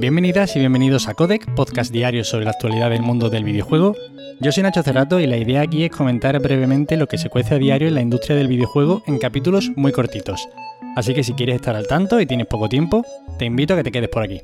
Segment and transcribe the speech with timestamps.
[0.00, 3.94] Bienvenidas y bienvenidos a Codec, podcast diario sobre la actualidad del mundo del videojuego.
[4.40, 7.54] Yo soy Nacho Cerrato y la idea aquí es comentar brevemente lo que se cuece
[7.54, 10.48] a diario en la industria del videojuego en capítulos muy cortitos.
[10.96, 13.04] Así que si quieres estar al tanto y tienes poco tiempo,
[13.38, 14.40] te invito a que te quedes por aquí.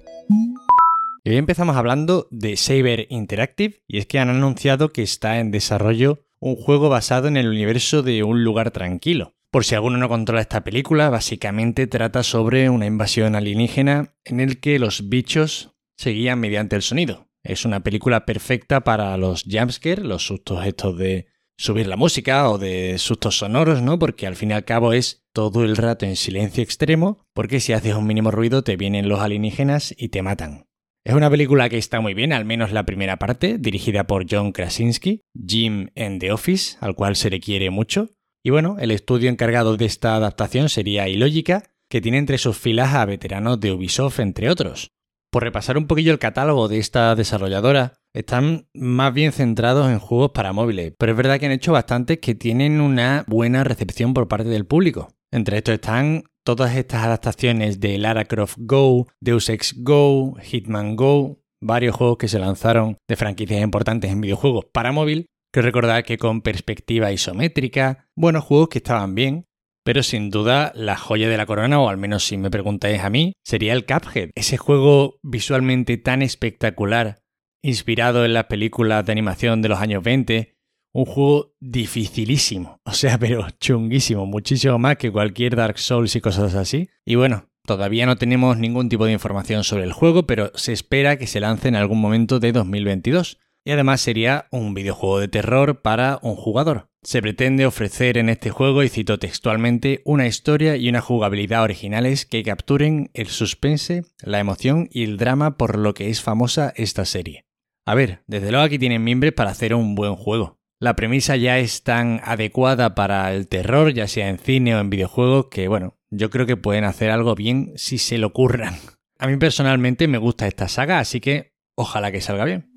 [1.24, 5.52] Y hoy empezamos hablando de Saber Interactive y es que han anunciado que está en
[5.52, 9.36] desarrollo un juego basado en el universo de Un lugar tranquilo.
[9.50, 14.60] Por si alguno no controla esta película, básicamente trata sobre una invasión alienígena en el
[14.60, 17.28] que los bichos se guían mediante el sonido.
[17.42, 22.59] Es una película perfecta para los jumpscares, los sustos estos de subir la música o
[22.59, 23.98] de sustos sonoros, ¿no?
[23.98, 27.73] Porque al fin y al cabo es todo el rato en silencio extremo, porque si
[27.73, 30.66] haces un mínimo ruido te vienen los alienígenas y te matan.
[31.04, 34.51] Es una película que está muy bien, al menos la primera parte, dirigida por John
[34.51, 38.10] Krasinski, Jim en The Office, al cual se le quiere mucho.
[38.46, 42.95] Y bueno, el estudio encargado de esta adaptación sería Illogica, que tiene entre sus filas
[42.95, 44.92] a veteranos de Ubisoft, entre otros.
[45.32, 50.30] Por repasar un poquillo el catálogo de esta desarrolladora, están más bien centrados en juegos
[50.30, 54.29] para móviles, pero es verdad que han hecho bastantes que tienen una buena recepción por
[54.29, 55.09] parte del público.
[55.32, 61.40] Entre estos están todas estas adaptaciones de Lara Croft Go, Deus Ex Go, Hitman Go,
[61.60, 65.26] varios juegos que se lanzaron de franquicias importantes en videojuegos para móvil,
[65.62, 69.47] recordar que con perspectiva isométrica, buenos juegos que estaban bien,
[69.84, 73.10] pero sin duda la joya de la corona, o al menos si me preguntáis a
[73.10, 77.21] mí, sería el Cuphead, ese juego visualmente tan espectacular,
[77.62, 80.56] inspirado en las películas de animación de los años 20,
[80.93, 86.54] un juego dificilísimo, o sea, pero chunguísimo, muchísimo más que cualquier Dark Souls y cosas
[86.54, 86.88] así.
[87.04, 91.16] Y bueno, todavía no tenemos ningún tipo de información sobre el juego, pero se espera
[91.16, 93.38] que se lance en algún momento de 2022.
[93.66, 96.88] Y además sería un videojuego de terror para un jugador.
[97.03, 102.26] Se pretende ofrecer en este juego, y cito textualmente, una historia y una jugabilidad originales
[102.26, 107.04] que capturen el suspense, la emoción y el drama por lo que es famosa esta
[107.04, 107.44] serie.
[107.84, 110.60] A ver, desde luego aquí tienen miembros para hacer un buen juego.
[110.78, 114.91] La premisa ya es tan adecuada para el terror, ya sea en cine o en
[114.91, 118.76] videojuegos, que bueno, yo creo que pueden hacer algo bien si se lo ocurran.
[119.19, 122.71] A mí personalmente me gusta esta saga, así que ojalá que salga bien.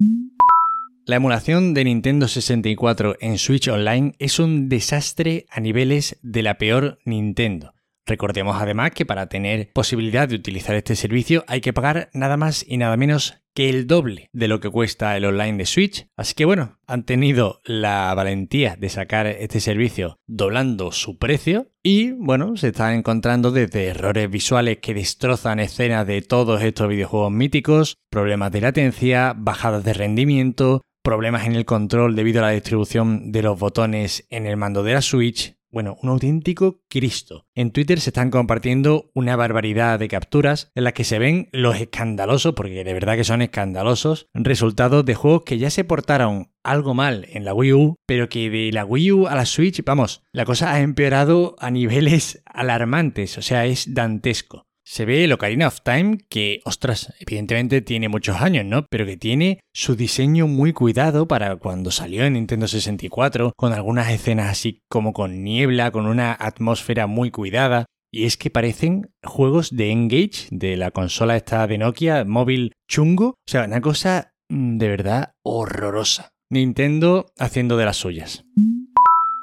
[1.09, 6.59] La emulación de Nintendo 64 en Switch Online es un desastre a niveles de la
[6.59, 7.73] peor Nintendo.
[8.05, 12.63] Recordemos además que para tener posibilidad de utilizar este servicio hay que pagar nada más
[12.67, 16.07] y nada menos que el doble de lo que cuesta el online de Switch.
[16.15, 22.11] Así que bueno, han tenido la valentía de sacar este servicio doblando su precio y
[22.11, 27.97] bueno, se están encontrando desde errores visuales que destrozan escenas de todos estos videojuegos míticos,
[28.11, 33.43] problemas de latencia, bajadas de rendimiento, problemas en el control debido a la distribución de
[33.43, 37.45] los botones en el mando de la Switch, bueno, un auténtico Cristo.
[37.53, 41.79] En Twitter se están compartiendo una barbaridad de capturas en las que se ven los
[41.79, 46.93] escandalosos, porque de verdad que son escandalosos, resultados de juegos que ya se portaron algo
[46.93, 50.23] mal en la Wii U, pero que de la Wii U a la Switch, vamos,
[50.31, 55.67] la cosa ha empeorado a niveles alarmantes, o sea, es dantesco se ve el Ocarina
[55.67, 58.87] of Time que, ostras, evidentemente tiene muchos años, ¿no?
[58.89, 64.09] Pero que tiene su diseño muy cuidado para cuando salió en Nintendo 64, con algunas
[64.09, 67.85] escenas así como con niebla, con una atmósfera muy cuidada.
[68.11, 73.27] Y es que parecen juegos de Engage, de la consola esta de Nokia, móvil chungo.
[73.27, 76.29] O sea, una cosa mm, de verdad horrorosa.
[76.49, 78.43] Nintendo haciendo de las suyas.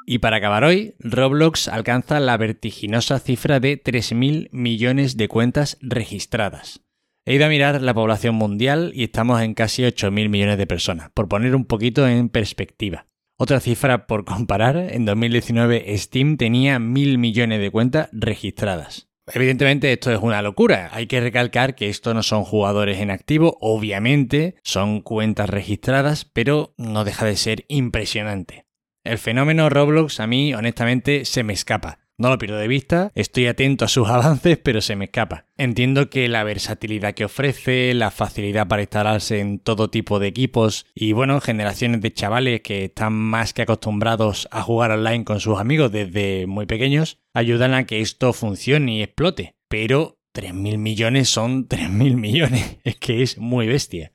[0.09, 6.79] Y para acabar hoy, Roblox alcanza la vertiginosa cifra de 3.000 millones de cuentas registradas.
[7.25, 11.11] He ido a mirar la población mundial y estamos en casi 8.000 millones de personas,
[11.13, 13.07] por poner un poquito en perspectiva.
[13.37, 19.09] Otra cifra por comparar, en 2019 Steam tenía 1.000 millones de cuentas registradas.
[19.33, 23.57] Evidentemente esto es una locura, hay que recalcar que esto no son jugadores en activo,
[23.59, 28.66] obviamente son cuentas registradas, pero no deja de ser impresionante.
[29.07, 31.99] El fenómeno Roblox a mí, honestamente, se me escapa.
[32.17, 35.45] No lo pierdo de vista, estoy atento a sus avances, pero se me escapa.
[35.55, 40.87] Entiendo que la versatilidad que ofrece, la facilidad para instalarse en todo tipo de equipos
[40.93, 45.57] y bueno, generaciones de chavales que están más que acostumbrados a jugar online con sus
[45.57, 49.55] amigos desde muy pequeños, ayudan a que esto funcione y explote.
[49.69, 54.11] Pero 3.000 millones son 3.000 millones, es que es muy bestia.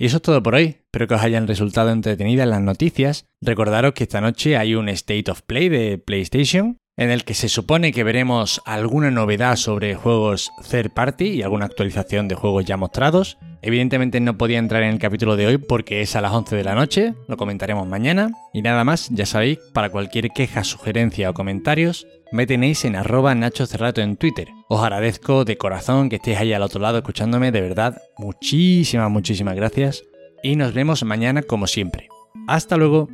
[0.00, 0.76] Y eso es todo por hoy.
[0.84, 3.26] Espero que os hayan resultado entretenidas las noticias.
[3.42, 7.48] Recordaros que esta noche hay un State of Play de PlayStation en el que se
[7.48, 12.76] supone que veremos alguna novedad sobre juegos third party y alguna actualización de juegos ya
[12.76, 13.38] mostrados.
[13.62, 16.64] Evidentemente no podía entrar en el capítulo de hoy porque es a las 11 de
[16.64, 18.30] la noche, lo comentaremos mañana.
[18.52, 23.34] Y nada más, ya sabéis, para cualquier queja, sugerencia o comentarios, me tenéis en arroba
[23.34, 24.48] Nacho Cerrato en Twitter.
[24.68, 29.54] Os agradezco de corazón que estéis ahí al otro lado escuchándome, de verdad, muchísimas, muchísimas
[29.54, 30.02] gracias.
[30.42, 32.08] Y nos vemos mañana como siempre.
[32.48, 33.08] Hasta luego.